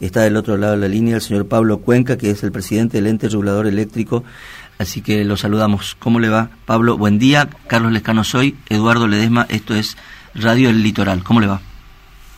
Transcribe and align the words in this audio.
Está 0.00 0.22
del 0.22 0.36
otro 0.36 0.56
lado 0.56 0.72
de 0.72 0.78
la 0.78 0.88
línea 0.88 1.16
el 1.16 1.20
señor 1.20 1.46
Pablo 1.46 1.78
Cuenca, 1.78 2.16
que 2.16 2.30
es 2.30 2.42
el 2.42 2.52
presidente 2.52 2.96
del 2.96 3.06
ente 3.06 3.28
regulador 3.28 3.66
eléctrico. 3.66 4.24
Así 4.78 5.02
que 5.02 5.26
lo 5.26 5.36
saludamos. 5.36 5.94
¿Cómo 5.98 6.20
le 6.20 6.30
va, 6.30 6.48
Pablo? 6.64 6.96
Buen 6.96 7.18
día. 7.18 7.50
Carlos 7.66 7.92
Lescano 7.92 8.24
soy. 8.24 8.56
Eduardo 8.70 9.06
Ledesma. 9.06 9.46
Esto 9.50 9.74
es 9.74 9.98
Radio 10.34 10.70
El 10.70 10.82
Litoral. 10.82 11.22
¿Cómo 11.22 11.40
le 11.40 11.48
va? 11.48 11.60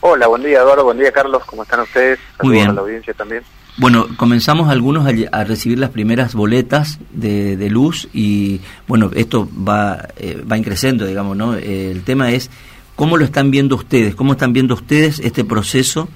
Hola, 0.01 0.27
buen 0.27 0.43
día, 0.43 0.59
Eduardo. 0.59 0.83
Buen 0.83 0.99
día, 0.99 1.13
Carlos. 1.13 1.41
¿Cómo 1.45 1.63
están 1.63 1.79
ustedes? 1.79 2.19
Muy 2.41 2.55
bien. 2.55 2.71
a 2.71 2.73
la 2.73 2.81
audiencia 2.81 3.13
también. 3.13 3.43
Bueno, 3.77 4.07
comenzamos 4.17 4.69
algunos 4.69 5.07
a, 5.07 5.43
recibir 5.45 5.79
las 5.79 5.91
primeras 5.91 6.35
boletas 6.35 6.99
de, 7.11 7.69
luz 7.69 8.09
y 8.13 8.59
bueno, 8.89 9.09
esto 9.15 9.49
va, 9.57 10.09
eh, 10.17 10.43
va 10.49 10.57
increciendo, 10.57 11.07
digamos, 11.07 11.35
¿no? 11.35 11.55
el 11.55 12.03
tema 12.03 12.29
es 12.31 12.51
cómo 12.95 13.17
lo 13.17 13.25
están 13.25 13.49
viendo 13.49 13.75
ustedes, 13.75 14.13
cómo 14.13 14.33
están 14.33 14.53
viendo 14.53 14.75
ustedes 14.75 15.19
este 15.19 15.43
proceso 15.43 16.07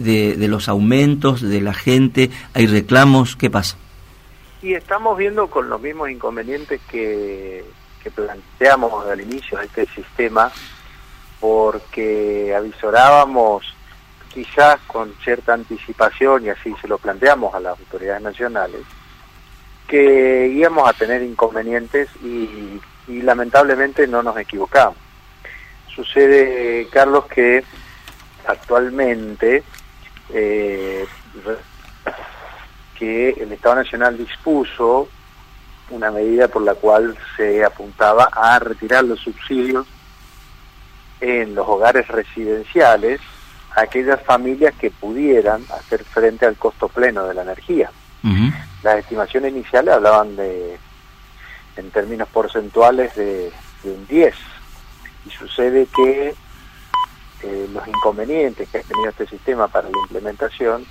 de, 0.00 0.36
los 0.48 0.68
aumentos 0.68 1.40
de 1.40 1.60
la 1.60 1.74
gente, 1.74 2.30
hay 2.54 2.66
reclamos, 2.66 3.36
¿qué 3.36 3.50
pasa? 3.50 3.76
Y 4.62 4.74
estamos 4.74 5.16
viendo 5.16 5.48
con 5.48 5.68
los 5.70 5.80
mismos 5.80 6.10
inconvenientes 6.10 6.80
que, 6.90 7.64
que 8.02 8.10
planteamos 8.10 9.06
al 9.06 9.20
inicio 9.20 9.58
de 9.58 9.66
este 9.66 9.86
sistema, 9.86 10.52
porque 11.40 12.54
avisorábamos 12.54 13.74
quizás 14.32 14.80
con 14.86 15.12
cierta 15.24 15.54
anticipación, 15.54 16.46
y 16.46 16.48
así 16.50 16.74
se 16.80 16.88
lo 16.88 16.98
planteamos 16.98 17.54
a 17.54 17.60
las 17.60 17.78
autoridades 17.78 18.22
nacionales, 18.22 18.82
que 19.88 20.46
íbamos 20.46 20.88
a 20.88 20.92
tener 20.92 21.22
inconvenientes 21.22 22.08
y, 22.22 22.80
lamentablemente 23.08 24.06
no 24.06 24.22
nos 24.22 24.38
equivocamos. 24.38 24.96
Sucede, 25.92 26.86
Carlos, 26.92 27.24
que 27.26 27.64
actualmente 28.46 29.64
eh, 30.32 31.06
que 32.98 33.30
el 33.30 33.52
Estado 33.52 33.76
Nacional 33.76 34.16
dispuso 34.18 35.08
una 35.90 36.10
medida 36.10 36.48
por 36.48 36.62
la 36.62 36.74
cual 36.74 37.16
se 37.36 37.64
apuntaba 37.64 38.28
a 38.32 38.58
retirar 38.58 39.04
los 39.04 39.20
subsidios 39.20 39.86
en 41.20 41.54
los 41.54 41.66
hogares 41.66 42.06
residenciales 42.08 43.20
a 43.76 43.82
aquellas 43.82 44.22
familias 44.22 44.74
que 44.74 44.90
pudieran 44.90 45.62
hacer 45.70 46.04
frente 46.04 46.46
al 46.46 46.56
costo 46.56 46.88
pleno 46.88 47.26
de 47.26 47.34
la 47.34 47.42
energía. 47.42 47.90
Las 48.82 48.98
estimaciones 48.98 49.52
iniciales 49.52 49.94
hablaban 49.94 50.36
de, 50.36 50.78
en 51.76 51.90
términos 51.90 52.28
porcentuales, 52.28 53.14
de, 53.14 53.52
un 53.84 54.06
10. 54.06 54.34
Y 55.26 55.30
sucede 55.30 55.86
que 55.94 56.34
eh, 57.42 57.68
los 57.72 57.86
inconvenientes 57.86 58.68
que 58.68 58.78
ha 58.78 58.82
tenido 58.82 59.10
este 59.10 59.26
sistema 59.26 59.68
para 59.68 59.88
la 59.88 59.98
implementación 60.04 60.86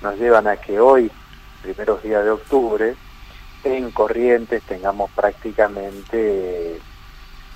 nos 0.00 0.16
llevan 0.18 0.48
a 0.48 0.56
que 0.56 0.80
hoy, 0.80 1.10
primeros 1.62 2.02
días 2.02 2.24
de 2.24 2.30
octubre, 2.30 2.96
en 3.64 3.90
Corrientes 3.92 4.62
tengamos 4.64 5.10
prácticamente 5.12 6.80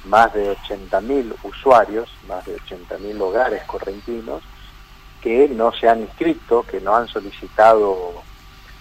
más 0.04 0.32
de 0.34 0.56
80.000 0.56 1.34
usuarios, 1.42 2.08
más 2.28 2.44
de 2.46 2.56
80.000 2.56 3.20
hogares 3.20 3.62
correntinos, 3.64 4.42
que 5.20 5.48
no 5.48 5.72
se 5.72 5.88
han 5.88 6.02
inscrito, 6.02 6.62
que 6.62 6.80
no 6.80 6.94
han 6.94 7.08
solicitado 7.08 8.22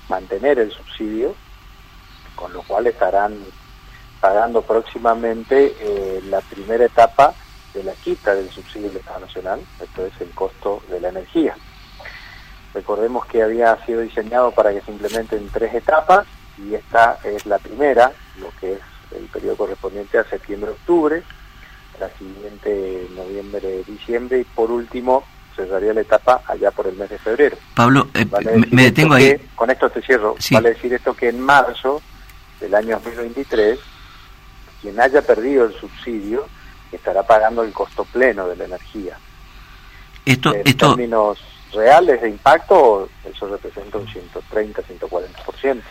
mantener 0.09 0.59
el 0.59 0.71
subsidio, 0.71 1.33
con 2.35 2.53
lo 2.53 2.61
cual 2.63 2.87
estarán 2.87 3.35
pagando 4.19 4.61
próximamente 4.61 5.75
eh, 5.79 6.21
la 6.25 6.41
primera 6.41 6.85
etapa 6.85 7.33
de 7.75 7.83
la 7.83 7.93
quita 7.93 8.33
del 8.33 8.49
subsidio 8.49 8.87
del 8.87 8.97
Estado 8.97 9.19
Nacional, 9.19 9.61
esto 9.81 10.05
es 10.05 10.13
el 10.21 10.29
costo 10.29 10.81
de 10.89 10.99
la 11.01 11.09
energía. 11.09 11.55
Recordemos 12.73 13.25
que 13.25 13.43
había 13.43 13.77
sido 13.85 14.01
diseñado 14.01 14.51
para 14.51 14.73
que 14.73 14.81
se 14.81 14.91
implemente 14.91 15.35
en 15.35 15.49
tres 15.49 15.73
etapas 15.73 16.25
y 16.57 16.73
esta 16.73 17.19
es 17.23 17.45
la 17.45 17.59
primera, 17.59 18.11
lo 18.39 18.49
que 18.59 18.73
es 18.73 18.79
el 19.11 19.25
periodo 19.25 19.57
correspondiente 19.57 20.17
a 20.17 20.23
septiembre-octubre, 20.23 21.21
la 21.99 22.09
siguiente 22.17 23.07
noviembre-diciembre 23.15 24.39
y 24.39 24.43
por 24.43 24.71
último 24.71 25.23
cerraría 25.55 25.93
la 25.93 26.01
etapa 26.01 26.41
allá 26.47 26.71
por 26.71 26.87
el 26.87 26.95
mes 26.95 27.09
de 27.09 27.17
febrero. 27.17 27.57
Pablo, 27.75 28.07
eh, 28.13 28.25
me 28.71 28.83
detengo 28.83 29.13
ahí. 29.13 29.37
con 29.55 29.69
esto 29.69 29.89
te 29.89 30.01
cierro. 30.01 30.35
Vale 30.51 30.69
decir 30.69 30.93
esto 30.93 31.13
que 31.13 31.29
en 31.29 31.39
marzo 31.39 32.01
del 32.59 32.75
año 32.75 32.99
2023, 33.03 33.79
quien 34.81 34.99
haya 34.99 35.21
perdido 35.21 35.65
el 35.65 35.73
subsidio 35.73 36.45
estará 36.91 37.23
pagando 37.23 37.63
el 37.63 37.71
costo 37.73 38.05
pleno 38.05 38.47
de 38.47 38.55
la 38.55 38.65
energía. 38.65 39.17
Esto, 40.25 40.53
en 40.53 40.61
esto... 40.65 40.95
términos 40.95 41.39
reales 41.73 42.21
de 42.21 42.29
impacto, 42.29 43.09
eso 43.23 43.47
representa 43.47 43.97
un 43.97 44.07
130, 44.07 44.81
140%. 44.81 45.81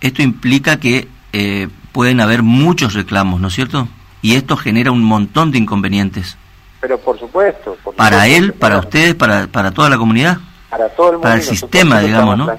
Esto 0.00 0.22
implica 0.22 0.78
que 0.78 1.08
eh, 1.32 1.68
pueden 1.92 2.20
haber 2.20 2.42
muchos 2.42 2.94
reclamos, 2.94 3.40
¿no 3.40 3.48
es 3.48 3.54
cierto? 3.54 3.88
Y 4.22 4.36
esto 4.36 4.56
genera 4.56 4.90
un 4.90 5.02
montón 5.02 5.52
de 5.52 5.58
inconvenientes. 5.58 6.36
Pero 6.80 6.98
por 6.98 7.18
supuesto. 7.18 7.76
para 7.96 8.26
él, 8.26 8.52
para 8.52 8.78
ustedes, 8.78 9.14
para, 9.14 9.46
para 9.46 9.70
toda 9.70 9.88
la 9.88 9.96
comunidad. 9.96 10.38
Para 10.68 10.88
todo 10.90 11.06
el 11.08 11.12
mundo. 11.14 11.22
Para 11.22 11.36
el 11.36 11.42
sistema, 11.42 12.00
digamos, 12.00 12.36
¿no? 12.36 12.50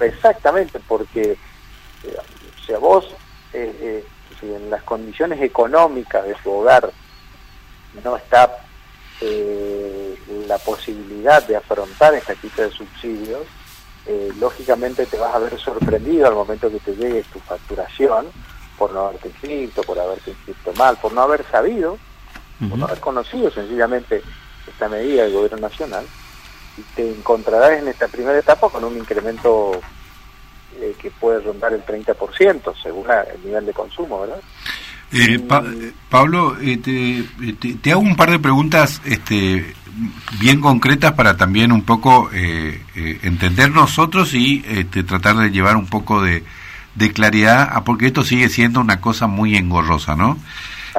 Exactamente, 0.00 0.78
porque 0.86 1.38
eh, 2.04 2.16
si 2.66 2.72
a 2.72 2.78
vos, 2.78 3.06
eh, 3.52 3.74
eh, 3.80 4.04
si 4.38 4.52
en 4.52 4.68
las 4.68 4.82
condiciones 4.82 5.40
económicas 5.40 6.26
de 6.26 6.34
su 6.42 6.50
hogar 6.50 6.90
no 8.04 8.16
está 8.16 8.50
la 10.48 10.58
posibilidad 10.58 11.46
de 11.46 11.56
afrontar 11.56 12.14
esta 12.14 12.34
quita 12.34 12.62
de 12.62 12.70
subsidios, 12.72 13.42
lógicamente 14.40 15.06
te 15.06 15.16
vas 15.16 15.34
a 15.34 15.38
ver 15.38 15.56
sorprendido 15.60 16.26
al 16.26 16.34
momento 16.34 16.70
que 16.70 16.80
te 16.80 16.96
llegue 16.96 17.22
tu 17.32 17.38
facturación 17.38 18.26
por 18.76 18.92
no 18.92 19.06
haberte 19.06 19.28
inscrito, 19.28 19.82
por 19.82 19.98
haberte 19.98 20.30
inscrito 20.30 20.72
mal, 20.72 20.96
por 20.96 21.12
no 21.12 21.22
haber 21.22 21.44
sabido 21.50 21.98
por 22.68 22.78
no 22.78 22.86
haber 22.86 23.00
conocido 23.00 23.50
sencillamente 23.50 24.22
esta 24.66 24.88
medida 24.88 25.24
del 25.24 25.32
gobierno 25.32 25.58
nacional, 25.58 26.06
y 26.76 26.82
te 26.94 27.10
encontrarás 27.10 27.72
en 27.80 27.88
esta 27.88 28.08
primera 28.08 28.38
etapa 28.38 28.68
con 28.68 28.84
un 28.84 28.96
incremento 28.96 29.80
eh, 30.80 30.94
que 30.98 31.10
puede 31.10 31.40
rondar 31.40 31.72
el 31.72 31.84
30% 31.84 32.74
según 32.82 33.06
el 33.10 33.44
nivel 33.44 33.66
de 33.66 33.72
consumo, 33.72 34.20
¿verdad? 34.20 34.40
Eh, 35.12 35.92
Pablo, 36.08 36.56
eh, 36.60 36.78
te, 36.78 37.74
te, 37.74 37.92
hago 37.92 38.00
un 38.00 38.16
par 38.16 38.30
de 38.30 38.38
preguntas 38.38 39.02
este, 39.04 39.74
bien 40.40 40.60
concretas 40.60 41.12
para 41.12 41.36
también 41.36 41.72
un 41.72 41.82
poco 41.82 42.30
entender 42.32 43.70
nosotros 43.70 44.34
y 44.34 44.64
este, 44.66 45.04
tratar 45.04 45.36
de 45.36 45.50
llevar 45.50 45.76
un 45.76 45.86
poco 45.86 46.22
de, 46.22 46.44
de 46.94 47.12
claridad, 47.12 47.82
porque 47.84 48.06
esto 48.06 48.24
sigue 48.24 48.48
siendo 48.48 48.80
una 48.80 49.00
cosa 49.00 49.26
muy 49.26 49.56
engorrosa, 49.56 50.16
¿no? 50.16 50.38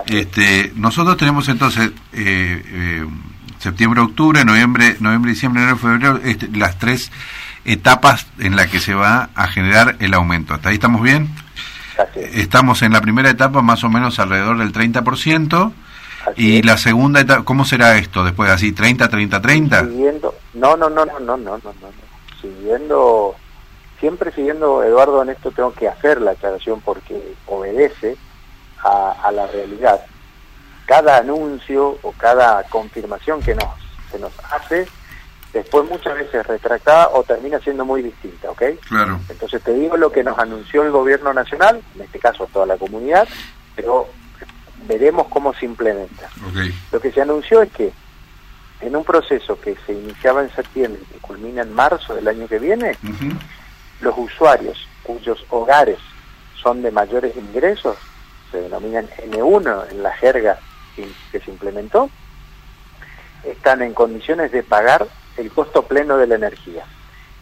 Este, 0.07 0.71
nosotros 0.75 1.17
tenemos 1.17 1.47
entonces 1.49 1.91
eh, 2.13 2.63
eh, 2.65 3.05
septiembre, 3.59 4.01
octubre, 4.01 4.43
noviembre, 4.43 4.97
noviembre, 4.99 5.31
diciembre, 5.31 5.61
enero, 5.61 5.77
febrero, 5.77 6.19
este, 6.23 6.49
las 6.51 6.79
tres 6.79 7.11
etapas 7.65 8.27
en 8.39 8.55
las 8.55 8.67
que 8.67 8.79
se 8.79 8.93
va 8.93 9.29
a 9.35 9.47
generar 9.47 9.97
el 9.99 10.13
aumento. 10.13 10.53
¿Hasta 10.53 10.69
ahí 10.69 10.75
estamos 10.75 11.01
bien? 11.01 11.29
Estamos 12.15 12.81
en 12.81 12.93
la 12.93 13.01
primera 13.01 13.29
etapa 13.29 13.61
más 13.61 13.83
o 13.83 13.89
menos 13.89 14.19
alrededor 14.19 14.57
del 14.57 14.71
30%. 14.71 15.71
y 16.37 16.61
la 16.61 16.77
segunda 16.77 17.19
etapa, 17.19 17.43
¿cómo 17.43 17.65
será 17.65 17.97
esto 17.97 18.23
después? 18.23 18.49
¿Así 18.49 18.71
30, 18.71 19.09
30, 19.09 19.41
30? 19.41 19.81
Siguiendo, 19.81 20.35
no, 20.53 20.77
no, 20.77 20.89
no, 20.89 21.05
no, 21.05 21.19
no, 21.19 21.37
no, 21.37 21.57
no, 21.57 21.59
no. 21.59 21.89
Siguiendo, 22.41 23.35
siempre 23.99 24.31
siguiendo, 24.31 24.83
Eduardo, 24.83 25.21
en 25.21 25.29
esto 25.29 25.51
tengo 25.51 25.73
que 25.73 25.87
hacer 25.87 26.21
la 26.21 26.31
aclaración 26.31 26.81
porque 26.81 27.35
obedece 27.47 28.17
a, 28.83 29.31
la 29.31 29.47
realidad. 29.47 30.01
Cada 30.85 31.17
anuncio 31.17 31.97
o 32.01 32.11
cada 32.13 32.63
confirmación 32.63 33.41
que 33.41 33.55
nos, 33.55 33.65
se 34.11 34.19
nos 34.19 34.33
hace, 34.51 34.87
después 35.53 35.87
muchas 35.89 36.15
veces 36.15 36.45
retractada 36.45 37.09
o 37.09 37.23
termina 37.23 37.59
siendo 37.59 37.85
muy 37.85 38.01
distinta, 38.01 38.49
¿ok? 38.51 38.63
Claro. 38.87 39.19
Entonces 39.29 39.61
te 39.61 39.73
digo 39.73 39.95
lo 39.97 40.11
que 40.11 40.23
nos 40.23 40.37
anunció 40.37 40.83
el 40.83 40.91
gobierno 40.91 41.33
nacional, 41.33 41.81
en 41.95 42.01
este 42.01 42.19
caso 42.19 42.47
toda 42.51 42.65
la 42.65 42.77
comunidad, 42.77 43.27
pero 43.75 44.07
veremos 44.87 45.27
cómo 45.29 45.53
se 45.53 45.65
implementa. 45.65 46.29
Lo 46.91 46.99
que 46.99 47.11
se 47.11 47.21
anunció 47.21 47.61
es 47.61 47.71
que 47.71 47.93
en 48.81 48.95
un 48.95 49.03
proceso 49.03 49.59
que 49.61 49.77
se 49.85 49.93
iniciaba 49.93 50.41
en 50.41 50.53
septiembre 50.53 51.01
y 51.03 51.13
que 51.13 51.19
culmina 51.19 51.61
en 51.61 51.73
marzo 51.73 52.15
del 52.15 52.27
año 52.27 52.47
que 52.47 52.59
viene, 52.59 52.97
los 54.01 54.17
usuarios 54.17 54.87
cuyos 55.03 55.45
hogares 55.49 55.99
son 56.61 56.81
de 56.81 56.91
mayores 56.91 57.35
ingresos 57.35 57.97
se 58.51 58.61
denominan 58.61 59.07
N1 59.17 59.91
en 59.91 60.03
la 60.03 60.13
jerga 60.13 60.59
que 60.95 61.39
se 61.39 61.51
implementó, 61.51 62.09
están 63.43 63.81
en 63.81 63.93
condiciones 63.93 64.51
de 64.51 64.63
pagar 64.63 65.07
el 65.37 65.51
costo 65.51 65.83
pleno 65.83 66.17
de 66.17 66.27
la 66.27 66.35
energía. 66.35 66.85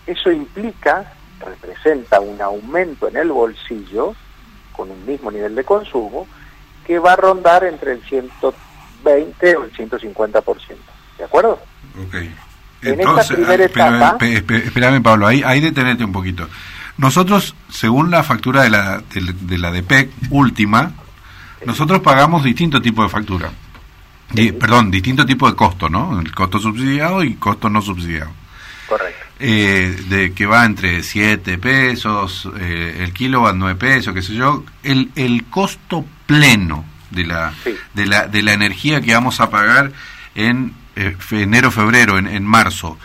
Eso 0.06 0.32
implica, 0.32 1.14
representa 1.40 2.20
un 2.20 2.42
aumento 2.42 3.08
en 3.08 3.18
el 3.18 3.32
bolsillo, 3.32 4.16
con 4.72 4.90
un 4.92 5.06
mismo 5.06 5.32
nivel 5.32 5.56
de 5.56 5.64
consumo, 5.64 6.28
que 6.86 7.00
va 7.00 7.14
a 7.14 7.16
rondar 7.16 7.64
entre 7.64 7.94
el 7.94 8.04
120 8.04 9.56
o 9.58 9.64
el 9.64 9.74
150%. 9.74 10.60
¿De 11.18 11.24
acuerdo? 11.24 11.60
En 12.82 13.00
esta 13.00 13.24
primera 13.36 13.64
etapa... 13.64 14.18
espérame, 14.20 15.04
Pablo, 15.04 15.28
ahí, 15.28 15.44
ahí 15.46 15.60
detenete 15.60 16.04
un 16.04 16.12
poquito. 16.12 16.48
Nosotros, 16.98 17.56
según 17.70 18.12
la 18.12 18.24
factura 18.24 18.64
de 18.64 18.70
la, 18.70 19.02
de, 19.14 19.58
la 19.58 19.72
DPEC 19.72 20.12
última, 20.30 20.94
nosotros 21.66 22.02
pagamos 22.02 22.44
distinto 22.44 22.82
tipo 22.82 23.04
de 23.04 23.10
factura. 23.10 23.52
Perdón, 24.60 24.92
distinto 24.92 25.26
tipo 25.26 25.50
de 25.50 25.56
costo, 25.56 25.90
¿no? 25.90 26.20
El 26.20 26.34
costo 26.34 26.60
subsidiado 26.60 27.24
y 27.24 27.36
costo 27.36 27.70
no 27.70 27.82
subsidiado. 27.82 28.32
Correcto. 28.88 29.26
Eh, 29.40 29.96
de 30.08 30.34
que 30.34 30.46
va 30.46 30.66
entre 30.66 31.02
7 31.02 31.58
pesos, 31.58 32.48
eh, 32.60 32.98
el 33.00 33.14
kilowatt 33.14 33.56
9 33.56 33.80
pesos, 33.80 34.14
qué 34.14 34.22
sé 34.22 34.34
yo. 34.34 34.64
El, 34.84 35.12
el 35.16 35.46
costo 35.46 36.06
pleno 36.26 36.86
de 37.10 37.26
la, 37.26 37.54
de, 37.94 38.06
la, 38.06 38.28
de 38.28 38.42
la 38.42 38.54
energía 38.54 39.02
que 39.02 39.14
vamos 39.14 39.40
a 39.40 39.50
pagar 39.50 39.92
en 40.36 40.74
eh, 40.96 41.16
enero, 41.32 41.72
febrero, 41.72 42.18
en, 42.18 42.28
en 42.28 42.46
marzo, 42.46 42.98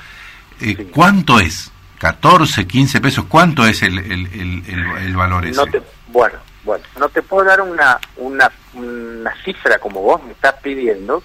eh, 0.60 0.88
¿cuánto 0.92 1.40
es? 1.40 1.70
14, 1.98 2.66
15 2.66 3.00
pesos, 3.00 3.24
¿cuánto 3.26 3.66
es 3.66 3.82
el, 3.82 3.98
el, 3.98 4.62
el, 4.98 5.16
valor 5.16 5.46
ese? 5.46 5.60
bueno, 6.08 6.38
bueno, 6.62 6.84
no 6.98 7.08
te 7.08 7.22
puedo 7.22 7.44
dar 7.46 7.60
una, 7.62 7.98
una, 8.16 8.50
una 8.74 9.05
cifra 9.36 9.78
como 9.78 10.02
vos 10.02 10.22
me 10.22 10.32
estás 10.32 10.54
pidiendo, 10.62 11.22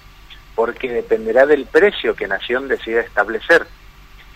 porque 0.54 0.92
dependerá 0.92 1.46
del 1.46 1.66
precio 1.66 2.14
que 2.14 2.28
Nación 2.28 2.68
decida 2.68 3.00
establecer. 3.00 3.66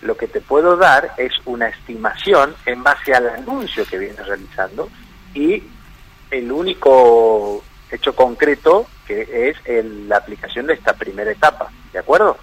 Lo 0.01 0.15
que 0.15 0.27
te 0.27 0.41
puedo 0.41 0.77
dar 0.77 1.13
es 1.17 1.33
una 1.45 1.67
estimación 1.69 2.55
en 2.65 2.83
base 2.83 3.13
al 3.13 3.29
anuncio 3.29 3.85
que 3.85 3.97
vienes 3.97 4.25
realizando 4.25 4.89
y 5.33 5.63
el 6.29 6.51
único 6.51 7.63
hecho 7.89 8.15
concreto 8.15 8.87
que 9.07 9.49
es 9.49 9.57
la 10.07 10.17
aplicación 10.17 10.67
de 10.67 10.73
esta 10.73 10.93
primera 10.93 11.31
etapa, 11.31 11.71
¿de 11.93 11.99
acuerdo? 11.99 12.37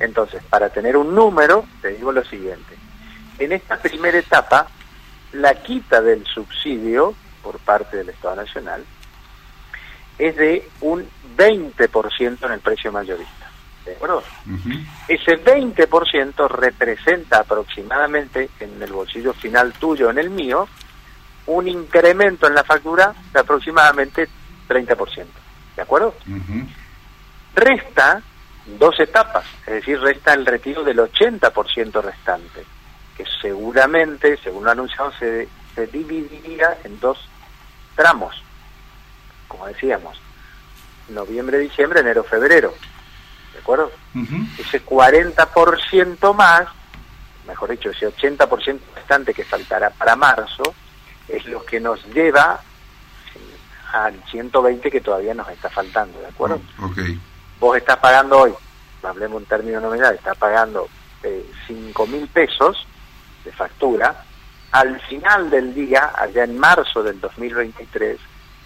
Entonces, 0.00 0.42
para 0.48 0.70
tener 0.70 0.96
un 0.96 1.14
número, 1.14 1.66
te 1.82 1.88
digo 1.88 2.10
lo 2.12 2.24
siguiente. 2.24 2.74
En 3.38 3.52
esta 3.52 3.76
primera 3.76 4.18
etapa, 4.18 4.66
la 5.32 5.54
quita 5.54 6.00
del 6.00 6.24
subsidio 6.24 7.14
por 7.42 7.58
parte 7.58 7.98
del 7.98 8.08
Estado 8.08 8.36
Nacional 8.36 8.84
es 10.18 10.36
de 10.36 10.68
un 10.80 11.08
20% 11.36 12.46
en 12.46 12.52
el 12.52 12.60
precio 12.60 12.90
mayorista. 12.92 13.50
¿De 13.84 13.94
acuerdo? 13.94 14.22
Ese 15.06 15.42
20% 15.42 16.48
representa 16.48 17.38
aproximadamente 17.38 18.50
en 18.60 18.82
el 18.82 18.92
bolsillo 18.92 19.32
final 19.32 19.72
tuyo, 19.72 20.10
en 20.10 20.18
el 20.18 20.28
mío, 20.28 20.68
un 21.46 21.68
incremento 21.68 22.46
en 22.46 22.54
la 22.54 22.64
factura 22.64 23.14
de 23.32 23.40
aproximadamente 23.40 24.28
30%. 24.68 25.26
¿De 25.76 25.82
acuerdo? 25.82 26.14
Resta 27.54 28.20
dos 28.78 29.00
etapas, 29.00 29.46
es 29.66 29.74
decir, 29.74 29.98
resta 30.00 30.34
el 30.34 30.44
retiro 30.44 30.84
del 30.84 30.98
80% 30.98 32.02
restante, 32.02 32.64
que 33.16 33.24
seguramente, 33.40 34.36
según 34.36 34.64
lo 34.64 34.70
anunciado, 34.70 35.10
se, 35.18 35.48
se 35.74 35.86
dividiría 35.86 36.76
en 36.84 37.00
dos 37.00 37.18
tramos, 37.96 38.42
como 39.48 39.66
decíamos, 39.66 40.20
noviembre, 41.08 41.58
diciembre, 41.58 42.00
enero, 42.00 42.22
febrero. 42.24 42.74
¿De 43.52 43.58
acuerdo? 43.60 43.90
Ese 44.58 44.84
40% 44.84 46.34
más, 46.34 46.68
mejor 47.46 47.70
dicho, 47.70 47.90
ese 47.90 48.08
80% 48.08 48.78
restante 48.94 49.34
que 49.34 49.44
faltará 49.44 49.90
para 49.90 50.14
marzo, 50.14 50.74
es 51.26 51.44
lo 51.46 51.64
que 51.64 51.80
nos 51.80 52.04
lleva 52.06 52.60
al 53.92 54.22
120 54.30 54.90
que 54.90 55.00
todavía 55.00 55.34
nos 55.34 55.48
está 55.48 55.70
faltando, 55.70 56.20
¿de 56.20 56.26
acuerdo? 56.26 56.60
Oh, 56.80 56.90
Vos 57.58 57.76
estás 57.76 57.96
pagando 57.98 58.38
hoy, 58.38 58.54
hablemos 59.02 59.42
en 59.42 59.48
términos 59.48 59.82
nominal, 59.82 60.14
estás 60.14 60.36
pagando 60.36 60.88
eh, 61.22 61.50
5 61.66 62.06
mil 62.06 62.28
pesos 62.28 62.86
de 63.44 63.52
factura, 63.52 64.24
al 64.70 65.00
final 65.02 65.48
del 65.50 65.74
día, 65.74 66.12
allá 66.14 66.44
en 66.44 66.58
marzo 66.58 67.02
del 67.02 67.20
2023, 67.20 68.18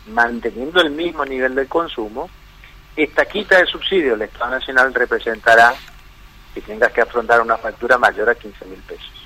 manteniendo 0.08 0.80
el 0.80 0.90
mismo 0.90 1.24
nivel 1.24 1.54
de 1.54 1.66
consumo, 1.66 2.28
esta 2.96 3.24
quita 3.24 3.58
de 3.58 3.66
subsidio 3.66 4.12
del 4.12 4.22
Estado 4.22 4.50
Nacional 4.50 4.92
representará 4.92 5.74
que 6.54 6.60
tengas 6.60 6.92
que 6.92 7.00
afrontar 7.00 7.40
una 7.40 7.56
factura 7.56 7.96
mayor 7.98 8.28
a 8.28 8.34
15 8.34 8.64
mil 8.66 8.80
pesos. 8.80 9.22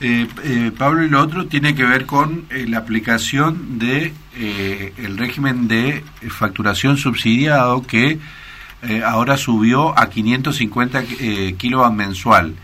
Eh, 0.00 0.28
eh, 0.44 0.70
Pablo, 0.76 1.02
y 1.02 1.08
lo 1.08 1.20
otro 1.20 1.46
tiene 1.46 1.74
que 1.74 1.84
ver 1.84 2.06
con 2.06 2.46
eh, 2.50 2.66
la 2.68 2.78
aplicación 2.78 3.78
de 3.78 4.12
el 4.36 5.18
régimen 5.18 5.66
de 5.66 6.04
facturación 6.30 6.96
subsidiado 6.96 7.82
que 7.82 8.20
ahora 9.04 9.36
subió 9.36 9.98
a 9.98 10.08
550 10.08 11.02
kilovatios 11.58 11.96
mensual. 11.96 12.54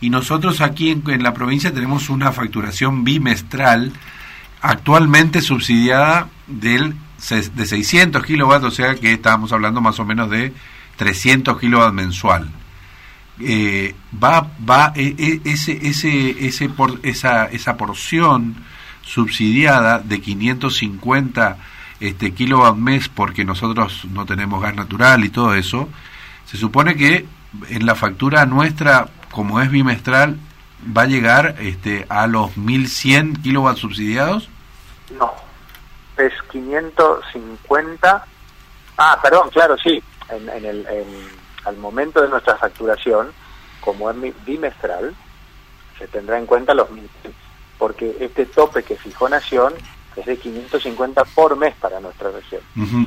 Y 0.00 0.08
nosotros 0.08 0.62
aquí 0.62 0.90
en, 0.90 1.22
la 1.22 1.34
provincia 1.34 1.70
tenemos 1.70 2.08
una 2.08 2.32
facturación 2.32 3.04
bimestral 3.04 3.92
actualmente 4.60 5.40
subsidiada 5.40 6.28
del, 6.46 6.94
de 7.30 7.66
600 7.66 8.24
kilovatios, 8.24 8.72
o 8.72 8.76
sea 8.76 8.94
que 8.94 9.12
estábamos 9.12 9.52
hablando 9.52 9.80
más 9.80 9.98
o 9.98 10.04
menos 10.04 10.30
de 10.30 10.52
300 10.96 11.58
kilovatios 11.58 11.94
mensual. 11.94 12.50
Eh, 13.40 13.94
va 14.12 14.50
va 14.68 14.92
e, 14.96 15.14
e, 15.16 15.40
ese 15.48 15.86
ese 15.86 16.44
ese 16.44 16.68
por, 16.68 16.98
esa 17.04 17.44
esa 17.44 17.76
porción 17.76 18.56
subsidiada 19.02 20.00
de 20.00 20.20
550 20.20 21.56
este 22.00 22.32
kilowatt 22.32 22.76
mes 22.76 23.08
porque 23.08 23.44
nosotros 23.44 24.06
no 24.12 24.26
tenemos 24.26 24.60
gas 24.60 24.74
natural 24.74 25.24
y 25.24 25.28
todo 25.28 25.54
eso 25.54 25.88
se 26.46 26.56
supone 26.56 26.96
que 26.96 27.26
en 27.68 27.86
la 27.86 27.94
factura 27.94 28.44
nuestra 28.44 29.08
como 29.30 29.60
es 29.60 29.70
bimestral 29.70 30.36
va 30.96 31.02
a 31.02 31.06
llegar 31.06 31.56
este 31.60 32.06
a 32.08 32.26
los 32.26 32.56
1100 32.56 33.42
kilowatts 33.42 33.80
subsidiados 33.80 34.48
no 35.18 35.32
es 36.16 36.32
550 36.50 38.26
ah 38.96 39.18
perdón 39.22 39.50
claro 39.50 39.76
sí 39.78 40.02
en, 40.30 40.48
en 40.48 40.64
el 40.64 40.86
en 40.86 41.38
al 41.68 41.76
momento 41.76 42.22
de 42.22 42.28
nuestra 42.28 42.56
facturación, 42.56 43.30
como 43.80 44.10
es 44.10 44.16
bimestral, 44.44 45.14
se 45.98 46.08
tendrá 46.08 46.38
en 46.38 46.46
cuenta 46.46 46.74
los 46.74 46.90
mil, 46.90 47.08
porque 47.78 48.16
este 48.20 48.46
tope 48.46 48.82
que 48.82 48.96
fijó 48.96 49.28
Nación 49.28 49.74
es 50.16 50.26
de 50.26 50.36
550 50.36 51.24
por 51.26 51.56
mes 51.56 51.74
para 51.76 52.00
nuestra 52.00 52.30
región. 52.30 52.62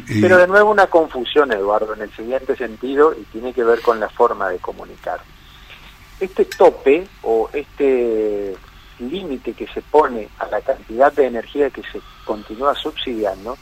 Pero 0.07 0.37
de 0.37 0.47
nuevo 0.47 0.71
una 0.71 0.87
confusión, 0.87 1.51
Eduardo, 1.51 1.93
en 1.93 2.03
el 2.03 2.11
siguiente 2.15 2.55
sentido, 2.55 3.13
y 3.13 3.23
tiene 3.25 3.53
que 3.53 3.63
ver 3.63 3.81
con 3.81 3.99
la 3.99 4.09
forma 4.09 4.49
de 4.49 4.59
comunicar. 4.59 5.19
Este 6.21 6.45
tope 6.45 7.05
o 7.23 7.49
este 7.51 8.55
límite 8.99 9.53
que 9.53 9.67
se 9.67 9.81
pone 9.81 10.29
a 10.39 10.45
la 10.47 10.61
cantidad 10.61 11.11
de 11.11 11.25
energía 11.25 11.69
que 11.69 11.81
se 11.81 11.99
continúa 12.23 12.73
subsidiando, 12.75 13.57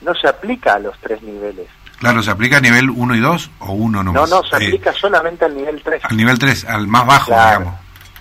no 0.00 0.14
se 0.14 0.26
aplica 0.26 0.74
a 0.74 0.78
los 0.78 0.98
tres 0.98 1.22
niveles 1.22 1.68
Claro, 1.98 2.22
¿se 2.22 2.30
aplica 2.30 2.58
a 2.58 2.60
nivel 2.60 2.90
1 2.90 3.16
y 3.16 3.20
2 3.20 3.50
o 3.58 3.72
1 3.72 4.02
nomás? 4.04 4.30
No, 4.30 4.36
no, 4.36 4.48
se 4.48 4.54
eh, 4.56 4.66
aplica 4.68 4.92
solamente 4.92 5.44
al 5.44 5.56
nivel 5.56 5.82
3. 5.82 6.04
Al 6.04 6.16
nivel 6.16 6.38
3, 6.38 6.64
al 6.66 6.86
más 6.86 7.06
bajo, 7.06 7.32
digamos. 7.32 7.74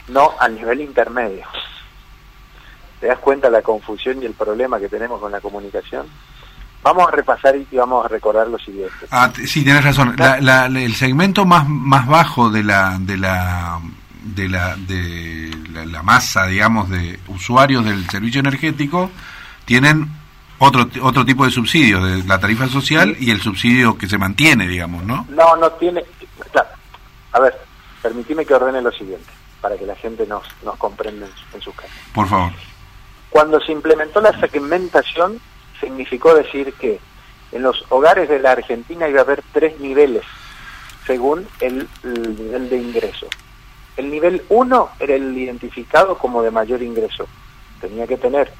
No, 0.07 0.33
al 0.39 0.55
nivel 0.55 0.81
intermedio. 0.81 1.45
¿Te 2.99 3.07
das 3.07 3.19
cuenta 3.19 3.49
la 3.51 3.61
confusión 3.61 4.21
y 4.23 4.25
el 4.25 4.33
problema 4.33 4.79
que 4.79 4.89
tenemos 4.89 5.19
con 5.19 5.31
la 5.31 5.39
comunicación? 5.39 6.07
Vamos 6.87 7.09
a 7.09 7.11
repasar 7.11 7.53
y 7.53 7.75
vamos 7.75 8.05
a 8.05 8.07
recordar 8.07 8.47
lo 8.47 8.57
siguiente. 8.57 9.07
Ah, 9.11 9.29
sí, 9.45 9.61
tienes 9.61 9.83
razón. 9.83 10.15
La, 10.17 10.67
el 10.67 10.95
segmento 10.95 11.45
más, 11.45 11.67
más 11.67 12.07
bajo 12.07 12.49
de 12.49 12.63
la, 12.63 12.97
de 12.97 13.17
la 13.17 13.81
de 14.23 14.47
la 14.47 14.77
de 14.77 15.51
la 15.85 16.01
masa, 16.01 16.45
digamos, 16.45 16.89
de 16.89 17.19
usuarios 17.27 17.83
del 17.83 18.09
servicio 18.09 18.39
energético 18.39 19.11
tienen 19.65 20.07
otro 20.59 20.87
otro 21.01 21.25
tipo 21.25 21.43
de 21.43 21.51
subsidio, 21.51 22.01
de 22.01 22.23
la 22.23 22.39
tarifa 22.39 22.69
social 22.69 23.17
y 23.19 23.31
el 23.31 23.41
subsidio 23.41 23.97
que 23.97 24.07
se 24.07 24.17
mantiene, 24.17 24.65
digamos, 24.65 25.03
¿no? 25.03 25.27
No, 25.29 25.57
no 25.57 25.69
tiene... 25.73 26.05
Claro. 26.53 26.69
A 27.33 27.39
ver, 27.41 27.53
permitime 28.01 28.45
que 28.45 28.53
ordene 28.53 28.81
lo 28.81 28.93
siguiente, 28.93 29.29
para 29.59 29.75
que 29.77 29.85
la 29.85 29.95
gente 29.95 30.25
nos, 30.25 30.43
nos 30.63 30.77
comprenda 30.77 31.27
en, 31.53 31.61
sus 31.61 31.75
casas. 31.75 31.91
Por 32.13 32.29
favor. 32.29 32.53
Cuando 33.29 33.59
se 33.59 33.73
implementó 33.73 34.21
la 34.21 34.39
segmentación, 34.39 35.41
significó 35.79 36.33
decir 36.33 36.73
que 36.73 36.99
en 37.51 37.61
los 37.61 37.85
hogares 37.89 38.29
de 38.29 38.39
la 38.39 38.51
Argentina 38.51 39.07
iba 39.07 39.19
a 39.19 39.23
haber 39.23 39.43
tres 39.53 39.79
niveles, 39.79 40.23
según 41.05 41.47
el, 41.59 41.87
nivel 42.03 42.69
de 42.69 42.77
ingreso. 42.77 43.27
El 43.95 44.11
nivel 44.11 44.43
1 44.49 44.89
era 44.99 45.15
el 45.15 45.37
identificado 45.37 46.17
como 46.17 46.43
de 46.43 46.51
mayor 46.51 46.81
ingreso. 46.81 47.27
Tenía 47.79 48.05
que 48.05 48.17
tener 48.17 48.51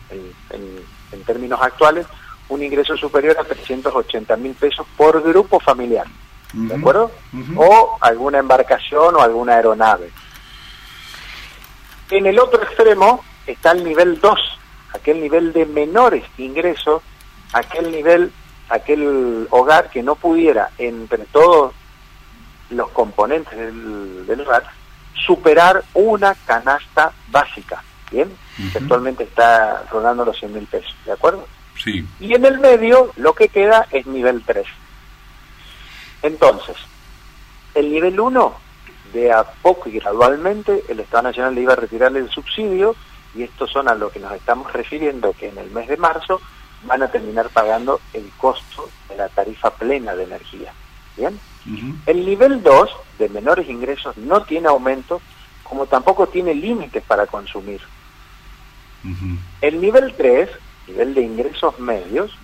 en 0.50 0.98
en 1.12 1.24
términos 1.24 1.60
actuales, 1.62 2.06
un 2.50 2.64
ingreso 2.64 2.96
superior 2.96 3.38
a 3.40 3.44
380 3.44 4.36
mil 4.38 4.54
pesos 4.54 4.86
por 4.96 5.22
grupo 5.22 5.60
familiar. 5.60 6.06
¿De 6.54 6.76
acuerdo? 6.76 7.12
O 7.58 7.98
alguna 8.00 8.40
embarcación 8.40 9.16
o 9.16 9.22
alguna 9.22 9.56
aeronave. 9.56 10.10
En 12.10 12.26
el 12.26 12.40
otro 12.40 12.64
extremo 12.64 13.24
está 13.46 13.72
el 13.72 13.84
nivel 13.84 14.20
2, 14.22 14.57
aquel 14.98 15.22
nivel 15.22 15.54
de 15.54 15.66
menores 15.66 16.24
ingresos, 16.38 17.02
aquel 17.54 17.92
nivel, 17.92 18.32
aquel 18.70 19.48
hogar 19.50 19.90
que 19.90 20.04
no 20.04 20.16
pudiera, 20.16 20.70
entre 20.78 21.26
todos 21.26 21.74
los 22.70 22.90
componentes 22.90 23.58
del, 23.58 24.26
del 24.28 24.42
hogar, 24.42 24.64
superar 25.26 25.84
una 25.94 26.36
canasta 26.46 27.12
básica, 27.30 27.84
¿bien? 28.12 28.32
que 28.72 28.80
actualmente 28.80 29.24
está 29.24 29.84
rondando 29.92 30.26
los 30.26 30.38
100 30.38 30.54
mil 30.54 30.66
pesos, 30.66 30.94
¿de 31.06 31.12
acuerdo? 31.12 31.48
Sí. 31.82 32.06
Y 32.20 32.34
en 32.34 32.46
el 32.46 32.60
medio 32.60 33.12
lo 33.18 33.34
que 33.34 33.50
queda 33.50 33.88
es 33.92 34.06
nivel 34.08 34.44
3. 34.46 34.66
Entonces, 36.24 36.76
el 37.76 37.92
nivel 37.92 38.20
1, 38.20 38.56
de 39.14 39.32
a 39.32 39.44
poco 39.44 39.90
y 39.90 40.00
gradualmente, 40.00 40.84
el 40.90 41.00
Estado 41.00 41.24
Nacional 41.24 41.56
le 41.56 41.62
iba 41.62 41.74
a 41.74 41.78
retirarle 41.78 42.20
el 42.20 42.30
subsidio, 42.30 42.96
y 43.36 43.44
estos 43.44 43.72
son 43.72 43.88
a 43.90 43.96
lo 43.96 44.10
que 44.10 44.20
nos 44.20 44.32
estamos 44.34 44.72
refiriendo, 44.74 45.34
que 45.34 45.50
en 45.50 45.58
el 45.58 45.72
mes 45.72 45.88
de 45.88 45.98
marzo 45.98 46.42
van 46.84 47.04
a 47.04 47.12
terminar 47.12 47.50
pagando 47.50 48.00
el 48.14 48.30
costo 48.38 48.90
de 49.10 49.18
la 49.18 49.30
tarifa 49.30 49.72
plena 49.72 50.16
de 50.16 50.24
energía. 50.24 50.74
¿Bien? 51.16 51.40
El 52.06 52.26
nivel 52.26 52.64
2, 52.64 52.90
de 53.20 53.30
menores 53.30 53.68
ingresos, 53.68 54.16
no 54.18 54.44
tiene 54.44 54.68
aumento, 54.68 55.22
como 55.64 55.86
tampoco 55.86 56.28
tiene 56.28 56.54
límites 56.54 57.04
para 57.04 57.26
consumir. 57.26 57.82
El 59.62 59.82
nivel 59.82 60.14
3, 60.16 60.50
nivel 60.88 61.14
de 61.14 61.22
ingresos 61.22 61.80
medios, 61.80 62.38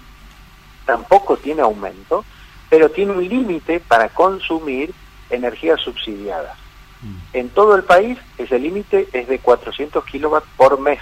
tampoco 0.86 1.38
tiene 1.38 1.62
aumento, 1.62 2.25
pero 2.70 2.90
tiene 2.90 3.13
un 3.13 3.28
límite 3.28 3.80
para 3.80 4.10
consumir 4.10 4.94
energía 5.30 5.78
subsidiada. 5.78 6.56
Mm. 7.03 7.15
En 7.33 7.50
todo 7.50 7.75
el 7.75 7.83
país 7.83 8.17
ese 8.38 8.57
límite 8.57 9.07
es 9.13 9.27
de 9.27 9.39
400 9.39 10.03
kilowatts 10.05 10.48
por 10.57 10.79
mes. 10.79 11.00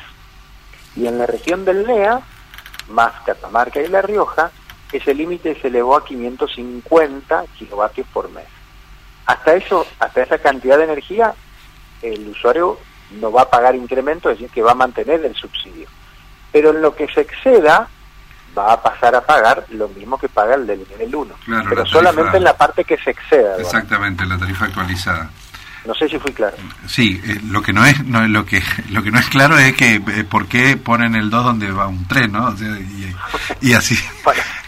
Y 0.95 1.07
en 1.07 1.17
la 1.17 1.25
región 1.25 1.63
del 1.63 1.85
NEA, 1.87 2.21
más 2.89 3.13
Catamarca 3.25 3.81
y 3.81 3.87
La 3.87 4.01
Rioja, 4.01 4.51
ese 4.91 5.13
límite 5.13 5.59
se 5.61 5.67
elevó 5.67 5.95
a 5.95 6.03
550 6.03 7.45
kilovatios 7.57 8.07
por 8.07 8.29
mes. 8.31 8.47
Hasta 9.25 9.53
eso, 9.53 9.85
hasta 9.99 10.23
esa 10.23 10.37
cantidad 10.39 10.77
de 10.77 10.83
energía, 10.85 11.33
el 12.01 12.27
usuario 12.27 12.77
no 13.19 13.31
va 13.31 13.43
a 13.43 13.49
pagar 13.49 13.75
incremento, 13.75 14.29
es 14.29 14.37
decir, 14.37 14.53
que 14.53 14.61
va 14.61 14.71
a 14.71 14.75
mantener 14.75 15.23
el 15.23 15.35
subsidio. 15.35 15.87
Pero 16.51 16.71
en 16.71 16.81
lo 16.81 16.95
que 16.95 17.07
se 17.07 17.21
exceda, 17.21 17.87
va 18.57 18.73
a 18.73 18.81
pasar 18.81 19.15
a 19.15 19.21
pagar 19.21 19.65
lo 19.69 19.87
mismo 19.89 20.17
que 20.17 20.27
paga 20.27 20.55
el 20.55 20.67
del 20.67 20.85
nivel 20.89 21.15
1. 21.15 21.35
pero 21.69 21.85
solamente 21.85 22.37
en 22.37 22.43
la 22.43 22.57
parte 22.57 22.83
que 22.83 22.97
se 22.97 23.11
exceda. 23.11 23.57
Exactamente, 23.57 24.25
la 24.25 24.37
tarifa 24.37 24.65
actualizada. 24.65 25.29
No 25.85 25.95
sé 25.95 26.07
si 26.07 26.19
fui 26.19 26.31
claro. 26.31 26.55
Sí, 26.87 27.19
eh, 27.25 27.39
lo 27.49 27.61
que 27.61 27.73
no 27.73 27.85
es 27.85 28.03
no, 28.05 28.27
lo 28.27 28.45
que 28.45 28.61
lo 28.89 29.01
que 29.01 29.11
no 29.11 29.19
es 29.19 29.27
claro 29.29 29.57
es 29.57 29.75
que 29.75 29.95
eh, 29.95 30.23
por 30.29 30.47
qué 30.47 30.77
ponen 30.77 31.15
el 31.15 31.29
2 31.29 31.43
donde 31.43 31.71
va 31.71 31.87
un 31.87 32.07
tren, 32.07 32.31
¿no? 32.31 32.55
y, 33.61 33.73
así. 33.73 33.95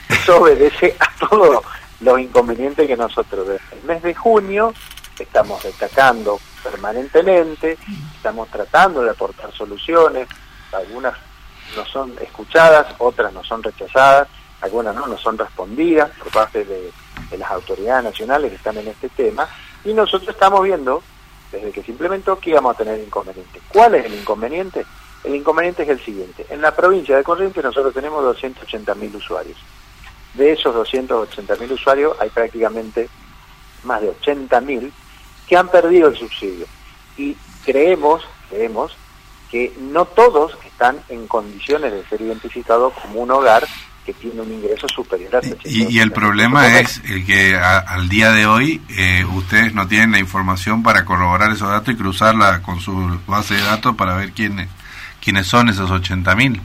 eso 0.10 0.42
obedece 0.42 0.96
a 1.00 1.28
todos 1.28 1.64
los 2.00 2.20
inconvenientes 2.20 2.88
que 2.88 2.98
nosotros 2.98 3.48
el 3.72 3.84
mes 3.84 4.02
de 4.02 4.14
junio 4.14 4.74
estamos 5.20 5.62
destacando 5.64 6.40
permanentemente, 6.64 7.78
estamos 8.16 8.50
tratando 8.50 9.02
de 9.02 9.12
aportar 9.12 9.52
soluciones, 9.54 10.28
algunas 10.72 11.14
no 11.76 11.86
son 11.86 12.14
escuchadas, 12.22 12.88
otras 13.00 13.34
no 13.34 13.44
son 13.44 13.62
rechazadas, 13.62 14.28
algunas 14.62 14.96
no, 14.96 15.08
no 15.08 15.18
son 15.18 15.38
respondidas 15.38 16.10
por 16.18 16.32
parte 16.32 16.64
de, 16.66 16.92
las 17.38 17.50
autoridades 17.50 18.04
nacionales 18.04 18.52
que 18.52 18.58
están 18.58 18.78
en 18.78 18.88
este 18.88 19.10
tema, 19.10 19.48
y 19.86 19.94
nosotros 19.94 20.30
estamos 20.30 20.64
viendo, 20.64 21.04
desde 21.52 21.72
que 21.72 21.84
se 21.84 21.92
implementó, 21.92 22.40
que 22.40 22.52
íbamos 22.52 22.76
a 22.76 22.78
tener 22.78 23.00
inconvenientes. 23.00 23.62
¿Cuál 23.68 23.96
es 23.96 24.06
el 24.06 24.14
inconveniente? 24.14 24.86
El 25.24 25.36
inconveniente 25.36 25.84
es 25.84 25.90
el 25.90 26.00
siguiente. 26.04 26.46
En 26.50 26.62
la 26.62 26.76
provincia 26.76 27.16
de 27.16 27.24
Corrientes 27.24 27.64
nosotros 27.64 27.94
tenemos 27.94 28.24
280.000 28.42 29.16
usuarios. 29.16 29.58
De 30.34 30.52
esos 30.52 30.76
280.000 30.76 31.72
usuarios 31.72 32.18
hay 32.20 32.30
prácticamente 32.30 33.10
más 33.84 34.02
de 34.02 34.12
80.000 34.12 34.92
que 35.48 35.58
han 35.58 35.70
perdido 35.70 36.10
el 36.10 36.18
subsidio. 36.18 36.66
Y 37.18 37.36
creemos, 37.66 38.24
creemos 38.50 38.96
que 39.50 39.72
no 39.80 40.06
todos 40.06 40.58
están 40.66 41.00
en 41.10 41.28
condiciones 41.28 41.94
de 41.94 42.04
ser 42.06 42.22
identificados 42.22 42.94
como 42.94 43.22
un 43.22 43.32
hogar 43.32 43.64
que 44.06 44.14
tiene 44.14 44.42
un 44.42 44.52
ingreso 44.52 44.88
superior 44.88 45.36
a 45.38 45.42
y, 45.64 45.96
y 45.96 46.00
el 46.00 46.12
problema 46.12 46.80
es 46.80 47.02
el 47.06 47.26
que 47.26 47.56
al 47.56 48.10
día 48.10 48.32
de 48.32 48.46
hoy 48.46 48.82
eh, 48.90 49.26
ustedes 49.26 49.74
no 49.74 49.88
tienen 49.88 50.12
la 50.12 50.20
información 50.20 50.84
para 50.84 51.06
corroborar 51.06 51.52
esos 51.52 51.70
datos 51.70 51.94
y 51.94 51.98
cruzarla 51.98 52.62
con 52.62 52.80
su 52.80 53.20
base 53.26 53.56
de 53.56 53.62
datos 53.62 53.96
para 53.96 54.16
ver 54.16 54.32
quiénes 54.32 54.68
quiénes 55.22 55.48
son 55.48 55.70
esos 55.70 55.90
80.000. 55.90 56.60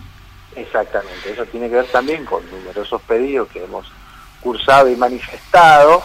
Exactamente, 0.57 1.33
eso 1.33 1.45
tiene 1.47 1.69
que 1.69 1.77
ver 1.77 1.87
también 1.87 2.25
con 2.25 2.43
numerosos 2.51 3.01
pedidos 3.03 3.49
que 3.49 3.63
hemos 3.63 3.87
cursado 4.41 4.89
y 4.89 4.97
manifestado 4.97 6.03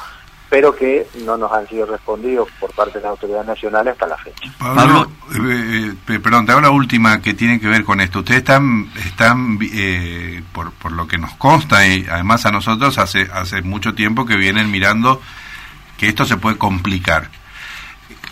pero 0.53 0.75
que 0.75 1.07
no 1.25 1.35
nos 1.35 1.51
han 1.51 1.67
sido 1.67 1.87
respondidos 1.87 2.47
por 2.59 2.71
parte 2.75 2.99
de 2.99 3.05
las 3.05 3.09
autoridades 3.09 3.47
nacionales 3.47 3.93
hasta 3.93 4.05
la 4.05 4.17
fecha. 4.19 4.53
Pablo, 4.59 5.09
eh, 5.33 5.95
eh, 6.09 6.19
perdón, 6.19 6.45
te 6.45 6.51
hago 6.51 6.61
la 6.61 6.69
última 6.69 7.19
que 7.23 7.33
tiene 7.33 7.59
que 7.59 7.65
ver 7.67 7.83
con 7.83 7.99
esto. 7.99 8.19
Ustedes 8.19 8.41
están, 8.41 8.87
están 9.03 9.57
eh, 9.73 10.43
por, 10.51 10.71
por 10.73 10.91
lo 10.91 11.07
que 11.07 11.17
nos 11.17 11.33
consta, 11.37 11.87
y 11.87 12.05
además 12.07 12.45
a 12.45 12.51
nosotros 12.51 12.99
hace, 12.99 13.27
hace 13.33 13.63
mucho 13.63 13.95
tiempo 13.95 14.27
que 14.27 14.35
vienen 14.35 14.69
mirando 14.69 15.19
que 15.97 16.07
esto 16.07 16.23
se 16.23 16.37
puede 16.37 16.59
complicar. 16.59 17.31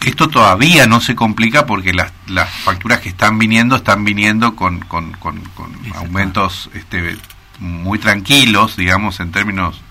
Esto 0.06 0.28
todavía 0.28 0.86
no 0.86 1.02
se 1.02 1.16
complica 1.16 1.66
porque 1.66 1.92
las, 1.92 2.12
las 2.28 2.52
facturas 2.52 3.00
que 3.00 3.10
están 3.10 3.40
viniendo 3.40 3.78
están 3.78 4.06
viniendo 4.06 4.56
con, 4.56 4.82
con, 4.82 5.14
con, 5.14 5.40
con 5.56 5.74
aumentos 5.96 6.70
este, 6.76 7.18
muy 7.58 7.98
tranquilos, 7.98 8.76
digamos, 8.76 9.20
en 9.20 9.32
términos 9.32 9.82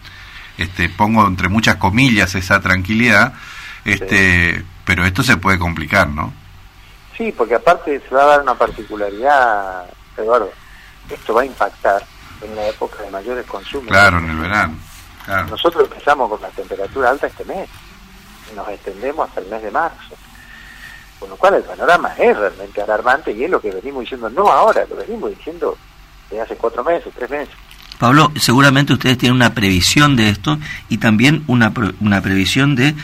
este, 0.61 0.89
pongo 0.89 1.27
entre 1.27 1.49
muchas 1.49 1.77
comillas 1.77 2.35
esa 2.35 2.61
tranquilidad, 2.61 3.33
este, 3.85 4.65
pero 4.85 5.05
esto 5.05 5.23
se 5.23 5.37
puede 5.37 5.59
complicar, 5.59 6.09
¿no? 6.09 6.33
Sí, 7.17 7.33
porque 7.37 7.55
aparte 7.55 8.01
se 8.01 8.15
va 8.15 8.23
a 8.23 8.27
dar 8.27 8.43
una 8.43 8.55
particularidad, 8.55 9.85
Eduardo, 10.17 10.51
esto 11.09 11.35
va 11.35 11.43
a 11.43 11.47
impactar 11.47 12.03
en 12.43 12.55
la 12.57 12.69
época 12.69 13.03
de 13.03 13.11
mayores 13.11 13.47
consumos. 13.47 13.89
Claro, 13.89 14.19
en 14.19 14.31
el 14.31 14.37
verano. 14.37 14.79
Nosotros 15.49 15.85
empezamos 15.85 16.29
con 16.29 16.41
la 16.41 16.49
temperatura 16.49 17.11
alta 17.11 17.27
este 17.27 17.45
mes, 17.45 17.69
y 18.51 18.57
nos 18.57 18.69
extendemos 18.69 19.29
hasta 19.29 19.41
el 19.41 19.47
mes 19.47 19.63
de 19.63 19.71
marzo. 19.71 20.15
Con 21.19 21.31
lo 21.31 21.37
cual 21.37 21.55
el 21.55 21.63
panorama 21.63 22.15
es 22.19 22.37
realmente 22.37 22.81
alarmante 22.81 23.33
y 23.33 23.45
es 23.45 23.51
lo 23.51 23.61
que 23.61 23.71
venimos 23.71 24.01
diciendo, 24.01 24.31
no 24.31 24.51
ahora, 24.51 24.85
lo 24.89 24.97
venimos 24.97 25.31
diciendo 25.31 25.77
desde 26.31 26.43
hace 26.43 26.57
cuatro 26.57 26.83
meses, 26.83 27.13
tres 27.15 27.29
meses. 27.31 27.55
Pablo, 28.01 28.33
seguramente 28.37 28.95
ustedes 28.95 29.19
tienen 29.19 29.37
una 29.37 29.53
previsión 29.53 30.17
de 30.17 30.31
esto 30.31 30.59
y 30.89 30.97
también 30.97 31.45
una, 31.49 31.71
una 32.01 32.23
previsión 32.23 32.75
de 32.75 32.95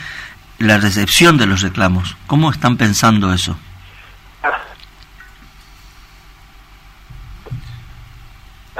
la 0.57 0.79
recepción 0.79 1.37
de 1.37 1.45
los 1.45 1.61
reclamos. 1.61 2.17
¿Cómo 2.25 2.49
están 2.49 2.77
pensando 2.77 3.31
eso? 3.31 3.55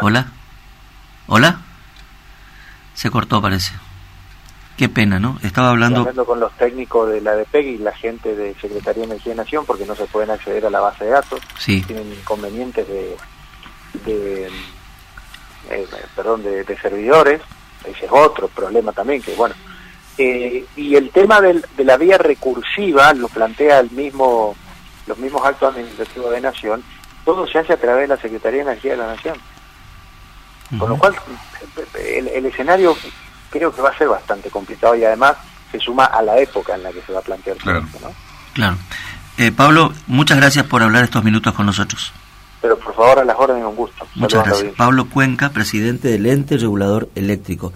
Hola. 0.02 0.32
Hola. 1.28 1.62
Se 2.96 3.12
cortó, 3.12 3.40
parece. 3.40 3.74
Qué 4.76 4.90
pena, 4.90 5.20
¿no? 5.20 5.38
Estaba 5.44 5.70
hablando... 5.70 6.00
hablando 6.00 6.26
con 6.26 6.40
los 6.40 6.52
técnicos 6.58 7.12
de 7.12 7.22
la 7.22 7.36
DPEG 7.36 7.66
y 7.68 7.78
la 7.78 7.94
gente 7.94 8.36
de 8.36 8.56
Secretaría 8.56 9.02
de 9.02 9.12
Energía 9.12 9.34
de 9.34 9.38
Nación 9.38 9.68
porque 9.68 9.86
no 9.86 9.94
se 9.94 10.06
pueden 10.06 10.32
acceder 10.32 10.66
a 10.66 10.72
la 10.72 10.80
base 10.80 11.06
de 11.06 11.12
datos. 11.12 11.42
Sí. 11.60 11.84
Tienen 11.84 12.12
inconvenientes 12.12 12.88
de, 12.88 13.18
de 14.04 14.52
eh, 15.70 15.88
perdón, 16.16 16.44
de, 16.44 16.78
servidores, 16.82 17.42
ese 17.86 18.06
es 18.06 18.12
otro 18.12 18.48
problema 18.48 18.92
también, 18.92 19.22
que 19.22 19.34
bueno. 19.36 19.56
Eh, 20.18 20.66
y 20.76 20.96
el 20.96 21.12
tema 21.12 21.40
de 21.42 21.84
la 21.84 21.96
vía 21.98 22.18
recursiva 22.18 23.14
lo 23.14 23.28
plantea 23.28 23.80
el 23.80 23.92
mismo 23.92 24.56
los 25.08 25.18
mismos 25.18 25.44
actos 25.46 25.74
administrativos 25.74 26.32
de 26.32 26.42
Nación, 26.42 26.84
todo 27.26 27.48
se 27.48 27.60
hace 27.60 27.74
a 27.74 27.78
través 27.78 28.08
de 28.08 28.16
la 28.16 28.22
Secretaría 28.22 28.64
de 28.64 28.72
Energía 28.72 28.92
de 28.92 28.98
la 28.98 29.08
Nación. 29.08 29.38
Con 30.78 30.90
lo 30.90 30.98
cual, 30.98 31.16
el, 31.98 32.46
escenario 32.46 32.96
creo 33.50 33.74
que 33.74 33.82
va 33.82 33.90
a 33.90 33.98
ser 33.98 34.10
bastante 34.10 34.50
complicado 34.50 34.96
y 34.96 35.06
además 35.06 35.38
se 35.72 35.80
suma 35.80 36.06
a 36.06 36.22
la 36.22 36.38
época 36.40 36.76
en 36.76 36.84
la 36.84 36.92
que 36.92 37.02
se 37.04 37.14
va 37.14 37.20
a 37.20 37.22
plantear 37.22 37.56
claro. 37.56 37.86
¿no? 38.02 38.12
Claro. 38.54 38.78
Eh, 39.38 39.54
Pablo, 39.54 39.94
muchas 40.08 40.38
gracias 40.38 40.66
por 40.66 40.84
hablar 40.84 41.06
estos 41.06 41.24
minutos 41.24 41.54
con 41.54 41.66
nosotros 41.66 42.12
pero 42.62 42.78
por 42.78 42.94
favor 42.96 43.20
a 43.20 43.26
las 43.26 43.38
órdenes 43.38 43.66
un 43.66 43.76
gusto. 43.76 44.06
Muchas 44.16 44.46
gracias. 44.46 44.74
Pablo 44.76 45.08
Cuenca, 45.10 45.50
presidente 45.50 46.08
del 46.08 46.26
ente 46.26 46.58
regulador 46.58 47.10
eléctrico. 47.16 47.74